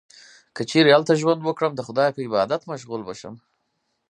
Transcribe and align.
که 0.55 0.61
چیرې 0.69 0.91
هلته 0.97 1.13
ژوند 1.21 1.41
وکړم، 1.43 1.73
د 1.75 1.81
خدای 1.87 2.09
په 2.13 2.19
عبادت 2.27 2.61
مشغوله 2.71 3.03
به 3.07 3.13
شم. 3.19 3.35